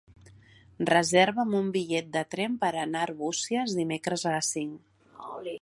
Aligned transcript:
Reserva'm 0.89 1.51
un 1.59 1.69
bitllet 1.75 2.09
de 2.17 2.25
tren 2.35 2.57
per 2.65 2.71
anar 2.87 3.05
a 3.05 3.07
Arbúcies 3.11 3.79
dimecres 3.83 4.29
a 4.33 4.37
les 4.39 4.53
cinc. 4.57 5.17